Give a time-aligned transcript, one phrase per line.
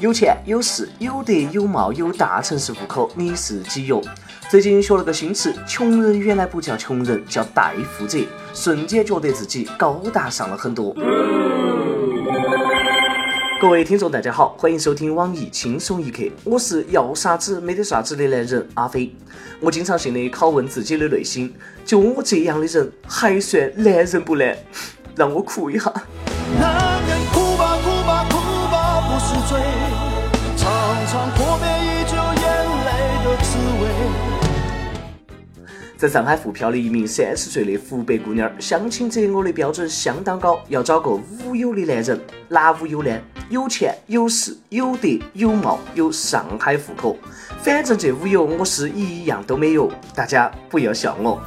[0.00, 4.00] 有钱有势有德有貌有大城市户口，你是几哟？
[4.48, 8.16] 最近学了个新词，穷人原来不叫穷人，叫带富者，
[8.54, 10.94] 瞬间觉得自己高大上了很多。
[13.60, 19.12] 各位听众，大家好，欢迎收听网易轻松一刻，我是要啥子没得啥子的男人阿飞。
[19.58, 21.52] 我经常性的拷问自己的内心，
[21.84, 24.44] 就我这样的人还算男人不呢？
[25.16, 25.92] 让我哭一下。
[35.96, 42.20] 在上海沪漂的一名三十岁的湖北姑娘，相亲择偶的标准相当高，要找个无忧的男人。
[42.48, 43.10] 哪无忧呢？
[43.50, 47.16] 有钱有势有德有貌有上海户口，
[47.60, 51.42] 反正这五有我是一样都没有，大家不要笑我。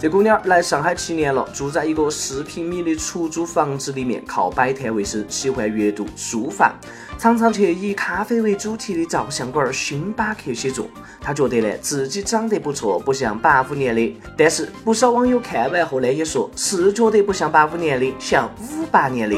[0.00, 6.74] 这姑娘来上海七年了，住在一个四平米的出租房子里面，靠摆摊为生，喜欢阅读书法，
[7.18, 10.86] 常常去以咖啡为主题的照相馆星巴克写作。
[11.20, 14.18] 她觉得呢自己长得不错，不像八五年的。
[14.38, 19.36] 但是不少网友看完后呢也说，是觉得不像八五年的，像五八年的。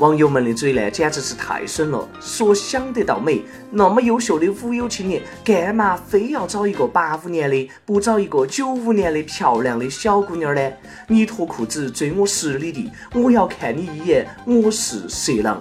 [0.00, 2.08] 网友们的嘴呢，简直是太损了。
[2.22, 10.72] 说想得到美，那么优秀的五有青年，干嘛非要找一个八五年的，不找一个九五年的漂亮的小姑娘呢？
[11.06, 15.60] 你脱裤子追我十里地，我要看你一眼，我是色狼。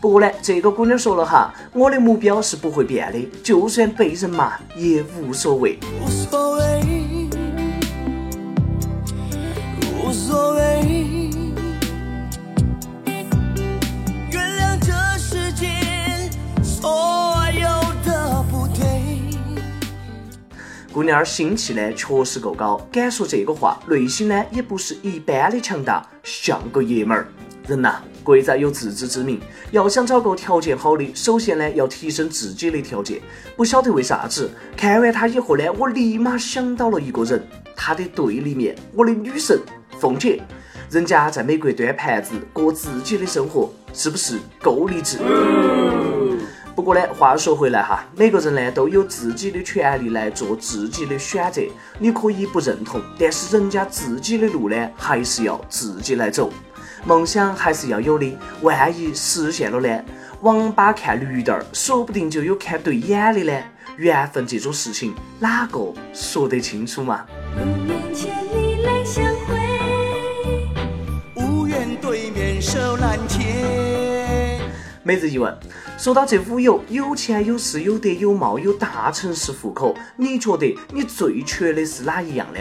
[0.00, 5.76] 不过呢，这个姑娘说了哈，我的目标是不会变的，就算被人骂也无所谓。
[6.00, 6.59] 无所谓，
[20.92, 27.28] 姑娘心气呢确实够高，敢说这个话，内心呢也不是一般的强大，像个爷们儿。
[27.68, 29.40] 人呐，贵在有自知之明。
[29.70, 33.20] 要想找个条件好的，首先呢要提升自己的条件。
[33.56, 37.40] 不晓得为啥子，看完他以后呢，我立马想到了一个人，
[37.76, 39.60] 他的对立面，我的女神
[40.00, 40.42] 凤姐。
[40.90, 45.18] 人家在美国端盘子，过自己的生活，是不是够励志？
[46.74, 51.60] 不过呢，话说回来哈，每个人呢都有自己的权利来做自己的选择。
[51.98, 56.50] 你可以不认同，但是人家自己的路呢，还是要自己来走。
[57.04, 60.04] 梦想还是要有的，万一实现了呢？
[60.42, 63.52] 王八看绿灯儿，说不定就有看对眼的呢。
[63.96, 67.26] 缘分这种事情，哪个说得清楚嘛？
[75.10, 75.52] 每日一问：
[75.98, 82.60] 说到这五有，有钱有势有德有貌有大城市户口，你觉得你最缺的是哪一样呢？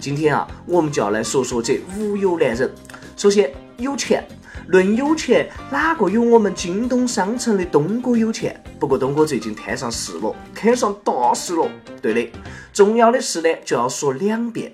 [0.00, 2.70] 今天啊，我们就要来说说这五有男人。
[3.18, 4.26] 首先，有钱。
[4.68, 8.58] 论有钱，哪个有我们京东商城的东哥有钱？
[8.78, 11.68] 不过东哥最近摊上事了，摊上大事了。
[12.00, 12.32] 对的，
[12.72, 14.72] 重要的事呢，就要说两遍。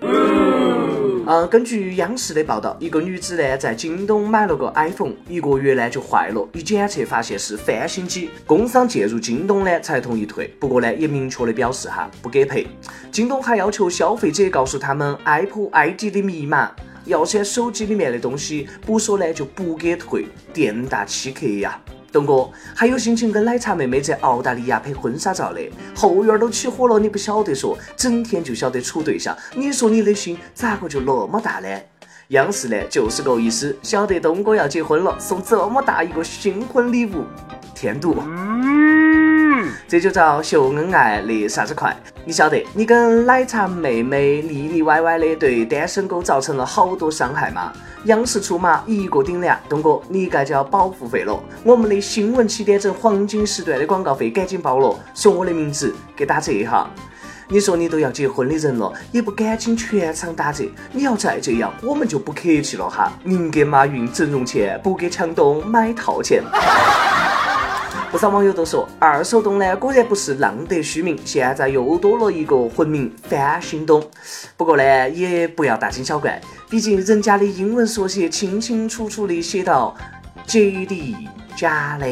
[1.29, 12.65] 嗯根据央视的报道，一个女子呢在京东买了个 iPhone，一个月呢就坏了，一检测发现是翻新机，工商介入京东呢才同意退，不过呢也明确的表示哈不给赔。
[13.11, 16.71] 京东还要求消费者告诉他们 Apple ID 的密码，
[17.03, 21.77] 要删手机里面的东西，不说呢就不给退，店大欺客呀。
[22.11, 25.61] 东哥还有心情跟奶茶妹妹在澳大利亚拍婚纱照的，
[25.95, 31.67] 后院都起火了，你不晓得说，整天就晓得处对象，你说你的心咋个就那么大呢？
[32.29, 37.23] 央视呢就是个意思，晓得东哥要结婚了，送这么大一个新婚礼物，
[37.73, 38.15] 添堵。
[39.87, 41.95] 这就叫秀恩爱离啥子快？
[42.25, 47.71] 你晓得，你跟奶茶妹妹腻腻歪歪的，对单身狗造成了好多伤害吗？
[48.03, 51.41] 央视出马，一个顶俩，东哥，你该交保护费了。
[51.63, 56.89] 我们的新闻七点整黄金时段的广告费赶紧报了，说我的名字给打折哈。
[57.47, 60.69] 你说你都要结婚的人了，也不赶紧全场打折？
[60.91, 63.09] 你要再这样，我们就不客气了哈。
[63.23, 66.43] 宁给马云整容钱，不给强东买套钱。
[68.09, 74.01] 不少网友都说，二手东呢果然不是浪得虚名，现在又多了一个混名翻新东。
[74.55, 79.95] 不过呢，也不要大惊小怪，毕竟人家的英文缩写清清楚楚的写到
[80.47, 81.15] JD
[81.55, 82.07] 假的。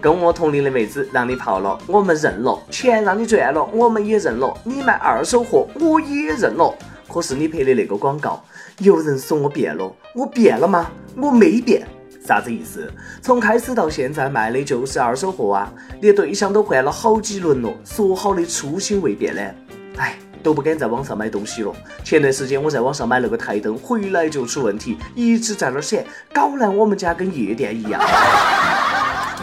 [0.00, 4.54] 跟我同龄的妹子让你泡了，我们认了；钱让你赚了，我们也认了。
[4.64, 6.72] 你卖二手货，我也认了。
[7.12, 8.44] 可是你拍的那个广告，
[8.78, 10.90] 有人说我变了，我变了吗？
[11.16, 11.86] 我没变。
[12.26, 12.90] 啥子意思？
[13.22, 19.40] 从开始到现在卖的就是二手货啊，连对象都换了好几轮了，说好的初心未变呢？
[19.96, 21.72] 哎，都不敢在网上买东西了。
[22.02, 28.02] 前段时间我在网上买了个台灯，回来就出问题，一直在那儿闪，搞烂我们家跟夜店一样。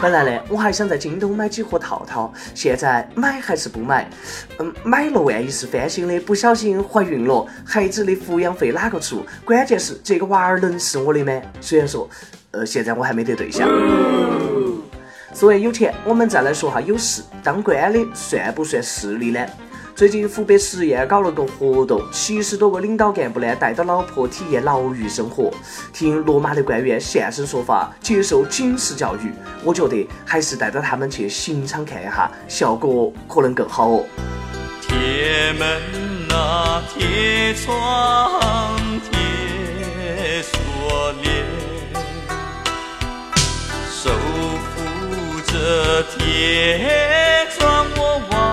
[0.02, 4.10] 本来呢，我还想在京东买几盒套套，现在买还是不买？
[4.58, 9.24] 嗯，买了万一是翻新的，不小心怀孕了，孩子的抚养费哪个出？
[9.44, 11.32] 关键是这个娃儿能是我的吗？
[11.60, 12.10] 虽然说，
[12.54, 13.68] 呃，现在我还没得对象。
[15.34, 17.20] 说完有钱，我们再来说下有势。
[17.42, 19.44] 当官的算不算势力呢？
[19.96, 25.52] 最近湖北十堰搞了个活动，七十多个领导干部呢带着老婆体验牢狱生活，
[25.92, 29.32] 听落马的官员现身说法，接受警示教育。
[29.64, 34.04] 我觉得还是带着他们去刑场看一下，效果可能更好哦。
[34.80, 35.80] 铁门
[36.30, 38.40] 啊，铁窗，
[39.10, 39.18] 铁
[46.10, 48.44] 铁窗，我往。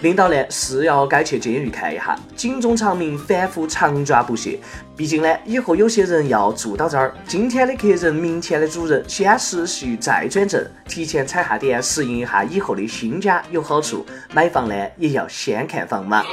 [0.00, 4.58] 领导呢是要该去监狱看一下，警钟长鸣，反复长抓不懈。
[4.96, 14.06] 毕竟呢，以后有些人要住到这儿，今天的客人，明天的主人，先实习再转正，提前踩下点，适应一下以后的新家有好处。
[14.32, 16.24] 买房呢也要先看房嘛。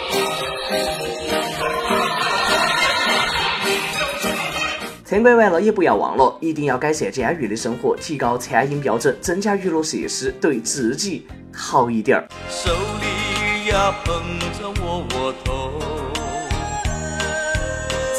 [5.10, 11.26] 参观完了也不要忘了，一定要改善监狱的生活，提高餐饮标准，增加娱乐设施，对自己
[11.56, 12.28] 好一点儿。
[12.50, 14.22] 手里呀捧
[14.60, 15.80] 着窝窝头，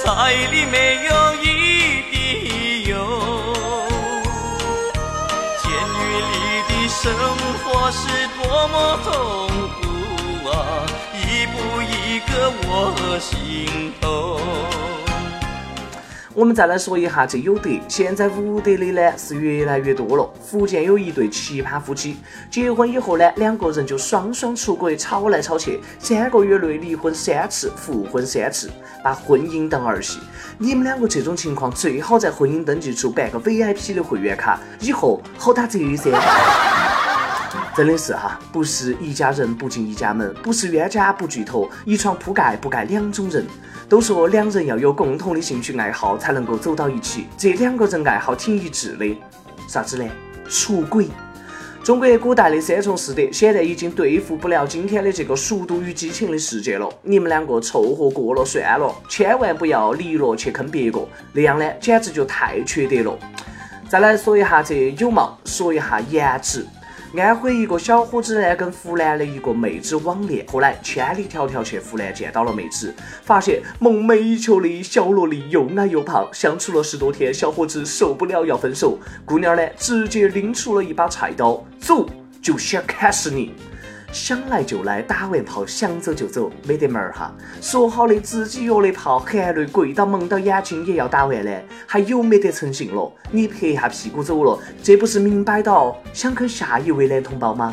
[0.03, 1.45] 菜里没有一
[2.11, 2.97] 滴油。
[5.61, 6.35] 监狱里
[6.71, 7.13] 的生
[7.65, 8.09] 活是
[8.39, 9.13] 多么痛
[9.77, 10.57] 苦啊，
[11.13, 12.33] 一步一个
[12.67, 14.41] 我心头。
[16.39, 20.31] 我们再来说一下这有德，现在无德的呢是越来越多了。
[20.41, 22.17] 福建有一对奇葩夫妻，
[22.49, 28.71] 结婚以后呢，两个人就双双出轨，吵来吵去，三个月内离婚三次，复婚三次，
[29.03, 30.21] 把婚姻当儿戏。
[30.59, 36.13] 你们两个这种情况，最好在婚姻登记处办个 VIP 的会员卡，以后好打折噻。
[37.77, 43.45] 真的是哈，不是一家人不进一家门，不是冤家不聚头，一床铺盖不盖两种人。
[43.89, 49.17] 都说两人要有共同的兴趣爱好才能够走到一起，这两个人爱好挺一致的，
[49.67, 50.05] 啥子呢？
[50.49, 51.09] 出轨。
[51.83, 56.87] 中国古代的三从四德，现在已经对付不了今天的这个速度与激情的世界了。
[57.03, 63.19] 你们两个凑合过了算了，千万不要离了去坑别个，那样呢，简直就太缺德了。
[63.89, 66.67] 再来说一下这有貌，说一下颜值。
[67.17, 82.07] 安徽一个小伙子呢，跟湖南的一个妹子网恋，后来千里迢迢去湖南见到了妹子，发现梦寐以求的小萝莉又矮又胖，相处了十多天，小伙子受不了要分手，姑娘呢直接拎出了一把菜刀，走，
[82.43, 83.55] 就想砍死你。
[84.11, 87.33] 想来就来，打完炮想走就走，没得门儿哈！
[87.61, 91.51] 说好的自己约的炮，含泪跪到蒙到眼睛也要打完呢，
[91.87, 93.13] 还有没得诚信了？
[93.31, 97.73] 你拍下屁股走了，这不是明摆到想坑下一位男同胞吗？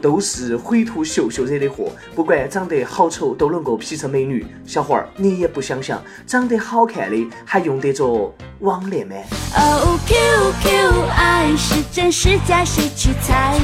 [0.00, 4.46] 都是灰秃秀秀惹的祸，不管长得好丑都能够 P 成美女。
[4.64, 9.16] 小伙儿，你也不想想，长得好看的还用得着网恋吗？
[9.56, 13.58] 哦，QQ，爱是真是假，谁去猜？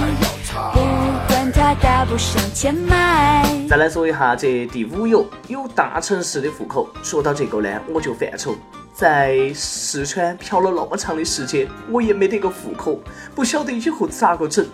[3.69, 6.89] 再来说一下这第五有有大城市的户口。
[7.03, 8.56] 说到这个呢，我就犯愁，
[8.94, 12.98] 在四川漂了那么长的时间，我也没得个户口，
[13.34, 14.65] 不晓得以后咋个整。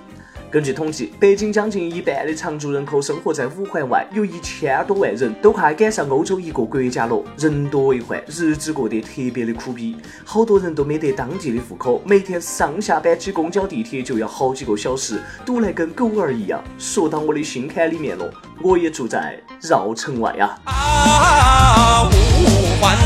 [0.50, 7.22] 根据统计，北京将近一半的常住人口生活在五环外，有一千多万人，都快赶上欧洲一个国家了。
[7.38, 16.60] 人多为患，日子过得特别的苦逼，好多人都没得当地的户口，每天上下班挤公交地铁就要好几个小时，堵得跟狗儿一样。
[16.76, 18.28] 说到我的心坎里面了，
[18.60, 20.58] 我也住在绕城外啊。
[20.64, 22.98] 啊，五环，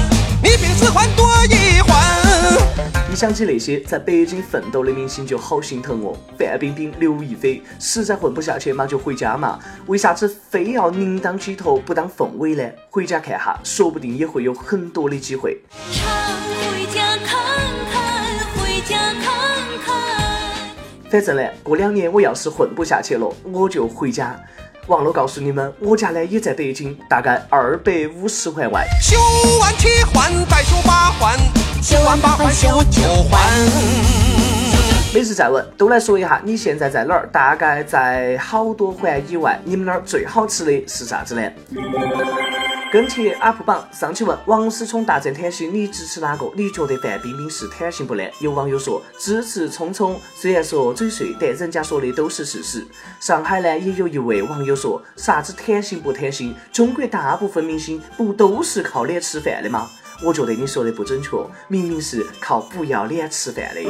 [0.42, 1.93] 你比四环多一环。
[3.12, 6.16] 一想起那些在北京奋斗的明星，就好心疼哦。
[6.36, 9.58] 范冰冰、刘亦菲，实在混不下去嘛，就回家嘛。
[9.86, 12.68] 为啥子非要宁当鸡头不当凤尾呢？
[12.90, 15.60] 回家看哈，说不定也会有很多的机会。
[15.70, 17.38] 回家看
[17.92, 18.02] 看，
[18.56, 19.24] 回家看
[19.84, 19.94] 看。
[21.08, 24.36] 反正呢，过两年我要是混不下去了，我就回家。
[24.88, 28.84] 忘了告诉你们，我家呢也在北京，大概二百五十环外。
[29.00, 29.16] 修
[29.60, 31.63] 完七环，再修八环。
[31.84, 33.38] 修完八环修九环。
[35.12, 37.28] 每次再问，都来说一下你现在在哪儿？
[37.30, 41.42] 大概在好多环以外，你们那儿最好吃的是啥子呢？
[42.90, 46.50] 跟帖 UP 榜上期问王思聪大战甜心，你支持哪个？
[46.56, 48.22] 你觉得范冰冰是甜心不呢？
[48.40, 52.82] 有网友说支持聪聪，虽然说嘴碎，但人家说的都是事实。
[53.20, 56.56] 上海呢也有一位网友说啥子甜心不甜心？
[56.72, 59.86] 中国大部分明星不都是靠脸吃饭的吗？
[60.24, 61.36] 我觉得你说的不准确，
[61.68, 63.82] 明明是靠不要脸吃饭的。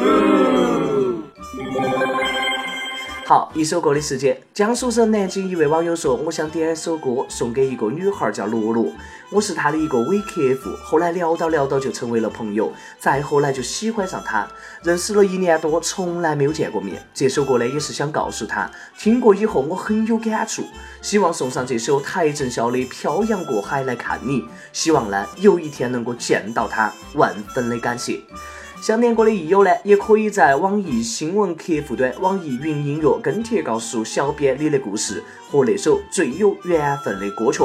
[3.27, 4.39] 好，一首歌的时间。
[4.53, 8.93] 江苏省南京一位网友说：“我想点一首歌送给一个女孩，叫罗罗。
[9.31, 14.47] 我是她的一个伪客户，后来聊到聊到就成为了朋友，再后来就喜欢上她。
[14.83, 17.03] 认识了一年多，从来没有见过面。
[17.15, 20.63] 这首歌呢，也是想告诉她，听过以后我很有感触。
[21.01, 24.43] 希望送上这首邰正宵的《漂洋过海来看你》，
[24.75, 28.21] 希望呢有一天能够见到她，万分的感谢。”
[28.85, 37.63] 想点歌的益友呢，也可以在网易新闻客户端、网易云音乐跟帖告诉小编你的故事和那首最有缘分的歌曲。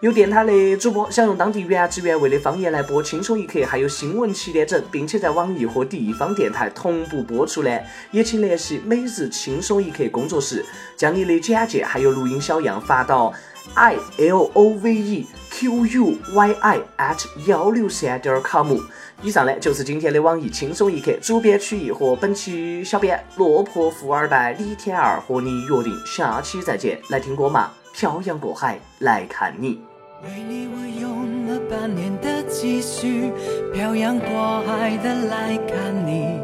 [0.00, 7.78] 有电台的主播想用当地原汁原味的方言来播《轻松一刻》，还有新闻七点整，并且在网易和地方电台同步播出呢，
[8.10, 10.64] 也请联系每日轻松一刻工作室，
[10.96, 13.30] 将你的简介还有录音小样发到
[13.74, 18.76] i l o v e q u y i at 幺六三点 com。
[19.22, 27.70] 以上呢就是今天的网易轻松一刻主编曲艺和本期小编落魄富二代李天二和你约定下期再见，来听歌嘛！
[27.94, 29.80] 漂洋过海来看你。
[30.24, 33.30] 为你我用了半年的积蓄，
[33.72, 36.40] 漂洋过海的来看你。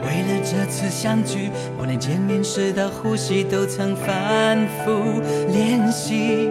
[0.00, 5.20] 为了这次相聚，我连见面时的呼吸都曾反复
[5.52, 6.50] 练习。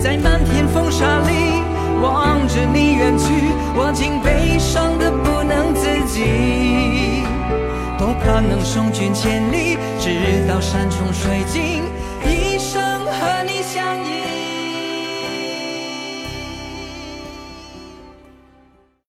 [0.00, 1.62] 在漫天风沙里
[2.00, 3.24] 望着你远去，
[3.74, 7.24] 我竟悲伤的不能自己。
[7.98, 11.82] 多盼能送君千里，直到山穷水尽，
[12.24, 14.25] 一生和你相依。